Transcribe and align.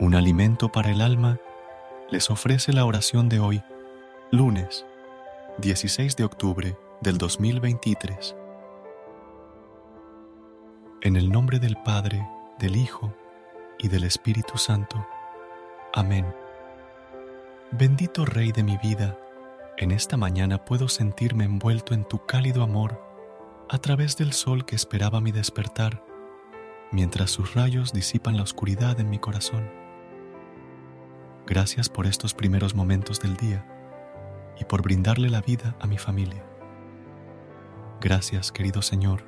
Un 0.00 0.14
alimento 0.14 0.72
para 0.72 0.90
el 0.90 1.02
alma, 1.02 1.38
les 2.10 2.30
ofrece 2.30 2.72
la 2.72 2.86
oración 2.86 3.28
de 3.28 3.38
hoy, 3.38 3.62
lunes 4.30 4.86
16 5.58 6.16
de 6.16 6.24
octubre 6.24 6.78
del 7.02 7.18
2023. 7.18 8.34
En 11.02 11.16
el 11.16 11.30
nombre 11.30 11.58
del 11.58 11.76
Padre, 11.76 12.26
del 12.58 12.76
Hijo 12.76 13.14
y 13.78 13.88
del 13.88 14.04
Espíritu 14.04 14.56
Santo. 14.56 15.06
Amén. 15.92 16.34
Bendito 17.70 18.24
Rey 18.24 18.52
de 18.52 18.62
mi 18.62 18.78
vida, 18.78 19.18
en 19.76 19.90
esta 19.90 20.16
mañana 20.16 20.64
puedo 20.64 20.88
sentirme 20.88 21.44
envuelto 21.44 21.92
en 21.92 22.04
tu 22.04 22.24
cálido 22.24 22.62
amor 22.62 23.04
a 23.68 23.76
través 23.76 24.16
del 24.16 24.32
sol 24.32 24.64
que 24.64 24.76
esperaba 24.76 25.20
mi 25.20 25.30
despertar, 25.30 26.02
mientras 26.90 27.30
sus 27.30 27.52
rayos 27.52 27.92
disipan 27.92 28.38
la 28.38 28.44
oscuridad 28.44 28.98
en 28.98 29.10
mi 29.10 29.18
corazón. 29.18 29.79
Gracias 31.50 31.88
por 31.88 32.06
estos 32.06 32.32
primeros 32.32 32.76
momentos 32.76 33.18
del 33.18 33.36
día 33.36 33.66
y 34.60 34.64
por 34.66 34.82
brindarle 34.82 35.28
la 35.28 35.40
vida 35.40 35.74
a 35.80 35.88
mi 35.88 35.98
familia. 35.98 36.44
Gracias, 38.00 38.52
querido 38.52 38.82
Señor, 38.82 39.24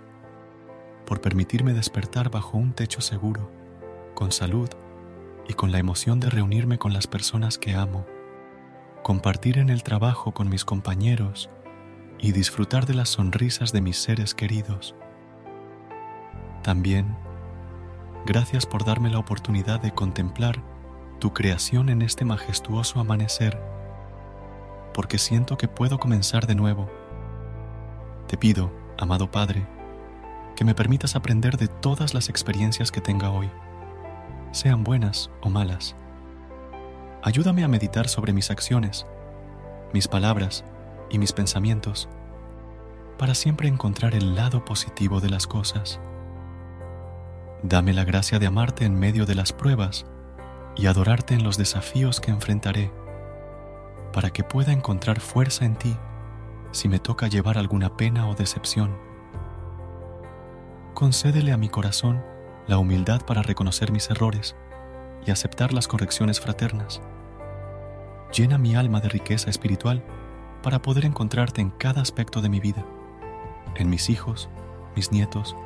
por 1.04 1.20
permitirme 1.20 1.72
despertar 1.72 2.30
bajo 2.30 2.58
un 2.58 2.74
techo 2.74 3.00
seguro, 3.00 3.50
con 4.14 4.30
salud 4.30 4.68
y 5.48 5.54
con 5.54 5.72
la 5.72 5.80
emoción 5.80 6.20
de 6.20 6.30
reunirme 6.30 6.78
con 6.78 6.92
las 6.92 7.08
personas 7.08 7.58
que 7.58 7.74
amo, 7.74 8.06
compartir 9.02 9.58
en 9.58 9.68
el 9.68 9.82
trabajo 9.82 10.30
con 10.30 10.48
mis 10.48 10.64
compañeros 10.64 11.50
y 12.20 12.30
disfrutar 12.30 12.86
de 12.86 12.94
las 12.94 13.08
sonrisas 13.08 13.72
de 13.72 13.80
mis 13.80 13.96
seres 13.96 14.32
queridos. 14.32 14.94
También, 16.62 17.16
gracias 18.26 18.64
por 18.64 18.84
darme 18.84 19.10
la 19.10 19.18
oportunidad 19.18 19.80
de 19.80 19.90
contemplar 19.90 20.71
tu 21.22 21.32
creación 21.32 21.88
en 21.88 22.02
este 22.02 22.24
majestuoso 22.24 22.98
amanecer, 22.98 23.56
porque 24.92 25.18
siento 25.18 25.56
que 25.56 25.68
puedo 25.68 26.00
comenzar 26.00 26.48
de 26.48 26.56
nuevo. 26.56 26.90
Te 28.26 28.36
pido, 28.36 28.72
amado 28.98 29.30
Padre, 29.30 29.64
que 30.56 30.64
me 30.64 30.74
permitas 30.74 31.14
aprender 31.14 31.58
de 31.58 31.68
todas 31.68 32.12
las 32.12 32.28
experiencias 32.28 32.90
que 32.90 33.00
tenga 33.00 33.30
hoy, 33.30 33.48
sean 34.50 34.82
buenas 34.82 35.30
o 35.42 35.48
malas. 35.48 35.94
Ayúdame 37.22 37.62
a 37.62 37.68
meditar 37.68 38.08
sobre 38.08 38.32
mis 38.32 38.50
acciones, 38.50 39.06
mis 39.92 40.08
palabras 40.08 40.64
y 41.08 41.18
mis 41.20 41.32
pensamientos, 41.32 42.08
para 43.16 43.36
siempre 43.36 43.68
encontrar 43.68 44.16
el 44.16 44.34
lado 44.34 44.64
positivo 44.64 45.20
de 45.20 45.30
las 45.30 45.46
cosas. 45.46 46.00
Dame 47.62 47.92
la 47.92 48.02
gracia 48.02 48.40
de 48.40 48.48
amarte 48.48 48.84
en 48.84 48.98
medio 48.98 49.24
de 49.24 49.36
las 49.36 49.52
pruebas 49.52 50.04
y 50.76 50.86
adorarte 50.86 51.34
en 51.34 51.44
los 51.44 51.58
desafíos 51.58 52.20
que 52.20 52.30
enfrentaré, 52.30 52.90
para 54.12 54.30
que 54.30 54.44
pueda 54.44 54.72
encontrar 54.72 55.20
fuerza 55.20 55.64
en 55.64 55.76
ti 55.76 55.96
si 56.70 56.88
me 56.88 56.98
toca 56.98 57.28
llevar 57.28 57.58
alguna 57.58 57.96
pena 57.96 58.28
o 58.28 58.34
decepción. 58.34 58.96
Concédele 60.94 61.52
a 61.52 61.56
mi 61.56 61.68
corazón 61.68 62.22
la 62.66 62.78
humildad 62.78 63.22
para 63.22 63.42
reconocer 63.42 63.92
mis 63.92 64.10
errores 64.10 64.56
y 65.26 65.30
aceptar 65.30 65.72
las 65.72 65.88
correcciones 65.88 66.40
fraternas. 66.40 67.00
Llena 68.32 68.56
mi 68.58 68.74
alma 68.74 69.00
de 69.00 69.08
riqueza 69.08 69.50
espiritual 69.50 70.02
para 70.62 70.80
poder 70.80 71.04
encontrarte 71.04 71.60
en 71.60 71.70
cada 71.70 72.00
aspecto 72.00 72.40
de 72.40 72.48
mi 72.48 72.60
vida, 72.60 72.84
en 73.74 73.90
mis 73.90 74.08
hijos, 74.08 74.48
mis 74.96 75.12
nietos, 75.12 75.56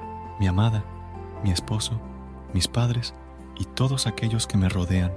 mi 0.40 0.46
amada, 0.46 0.84
mi 1.44 1.50
esposo, 1.50 2.00
mis 2.52 2.66
padres 2.66 3.14
y 3.58 3.64
todos 3.64 4.06
aquellos 4.06 4.46
que 4.46 4.58
me 4.58 4.68
rodean. 4.68 5.12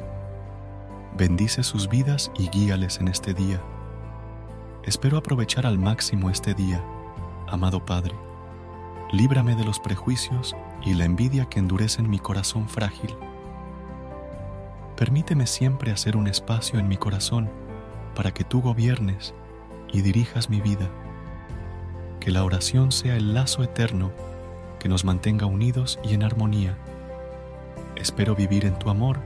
Bendice 1.18 1.64
sus 1.64 1.90
vidas 1.90 2.32
y 2.38 2.50
guíales 2.50 3.00
en 3.00 3.08
este 3.08 3.34
día. 3.34 3.62
Espero 4.84 5.18
aprovechar 5.18 5.66
al 5.66 5.78
máximo 5.78 6.30
este 6.30 6.54
día, 6.54 6.84
amado 7.48 7.86
Padre. 7.86 8.16
Líbrame 9.12 9.56
de 9.56 9.66
los 9.66 9.80
prejuicios 9.80 10.56
y 10.86 10.94
la 10.94 11.06
envidia 11.06 11.46
que 11.46 11.60
endurecen 11.60 12.10
mi 12.10 12.20
corazón 12.20 12.70
frágil. 12.70 13.16
Permíteme 14.96 15.48
siempre 15.48 15.92
hacer 15.92 16.16
un 16.16 16.28
espacio 16.28 16.80
en 16.80 16.88
mi 16.88 16.98
corazón 16.98 17.50
para 18.16 18.34
que 18.34 18.44
tú 18.44 18.62
gobiernes 18.62 19.34
y 19.92 20.02
dirijas 20.02 20.50
mi 20.50 20.62
vida. 20.62 20.90
Que 22.20 22.32
la 22.32 22.44
oración 22.44 22.92
sea 22.92 23.16
el 23.16 23.34
lazo 23.34 23.64
eterno 23.64 24.12
que 24.80 24.90
nos 24.90 25.04
mantenga 25.04 25.46
unidos 25.46 26.00
y 26.04 26.14
en 26.14 26.24
armonía 26.24 26.78
Espero 28.00 28.34
vivir 28.34 28.64
en 28.64 28.80
tu 28.80 28.90
amor 28.90 29.20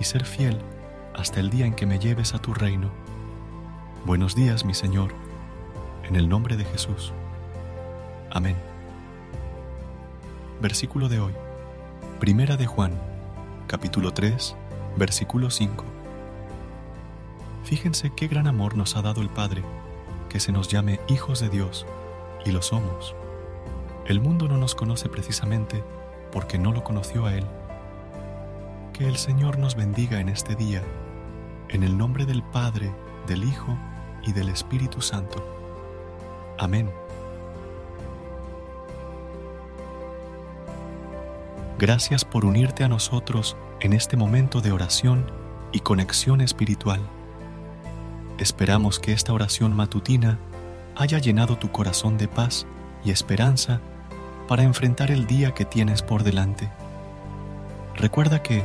y 0.00 0.04
ser 0.04 0.24
fiel 0.24 0.58
hasta 1.14 1.40
el 1.40 1.50
día 1.50 1.66
en 1.66 1.74
que 1.74 1.84
me 1.84 1.98
lleves 1.98 2.32
a 2.32 2.38
tu 2.38 2.54
reino. 2.54 2.90
Buenos 4.06 4.34
días, 4.34 4.64
mi 4.64 4.72
Señor, 4.72 5.12
en 6.04 6.16
el 6.16 6.26
nombre 6.26 6.56
de 6.56 6.64
Jesús. 6.64 7.12
Amén. 8.30 8.56
Versículo 10.62 11.10
de 11.10 11.20
hoy. 11.20 11.34
Primera 12.18 12.56
de 12.56 12.64
Juan, 12.64 12.92
capítulo 13.66 14.14
3, 14.14 14.56
versículo 14.96 15.50
5. 15.50 15.84
Fíjense 17.64 18.10
qué 18.16 18.26
gran 18.26 18.46
amor 18.46 18.74
nos 18.74 18.96
ha 18.96 19.02
dado 19.02 19.20
el 19.20 19.28
Padre, 19.28 19.62
que 20.30 20.40
se 20.40 20.50
nos 20.50 20.68
llame 20.68 20.98
hijos 21.08 21.40
de 21.40 21.50
Dios, 21.50 21.86
y 22.46 22.52
lo 22.52 22.62
somos. 22.62 23.14
El 24.06 24.18
mundo 24.18 24.48
no 24.48 24.56
nos 24.56 24.74
conoce 24.74 25.10
precisamente 25.10 25.84
porque 26.32 26.58
no 26.58 26.72
lo 26.72 26.84
conoció 26.84 27.26
a 27.26 27.34
Él 27.34 27.44
que 28.92 29.08
el 29.08 29.16
Señor 29.16 29.58
nos 29.58 29.74
bendiga 29.74 30.20
en 30.20 30.28
este 30.28 30.54
día, 30.54 30.82
en 31.68 31.82
el 31.82 31.96
nombre 31.96 32.26
del 32.26 32.42
Padre, 32.42 32.92
del 33.26 33.44
Hijo 33.44 33.76
y 34.22 34.32
del 34.32 34.48
Espíritu 34.48 35.00
Santo. 35.00 35.42
Amén. 36.58 36.90
Gracias 41.78 42.24
por 42.24 42.44
unirte 42.44 42.84
a 42.84 42.88
nosotros 42.88 43.56
en 43.80 43.92
este 43.92 44.16
momento 44.16 44.60
de 44.60 44.72
oración 44.72 45.30
y 45.72 45.80
conexión 45.80 46.40
espiritual. 46.40 47.00
Esperamos 48.38 49.00
que 49.00 49.12
esta 49.12 49.32
oración 49.32 49.74
matutina 49.74 50.38
haya 50.96 51.18
llenado 51.18 51.56
tu 51.56 51.72
corazón 51.72 52.18
de 52.18 52.28
paz 52.28 52.66
y 53.04 53.10
esperanza 53.10 53.80
para 54.46 54.62
enfrentar 54.62 55.10
el 55.10 55.26
día 55.26 55.54
que 55.54 55.64
tienes 55.64 56.02
por 56.02 56.22
delante. 56.22 56.70
Recuerda 57.96 58.42
que, 58.42 58.64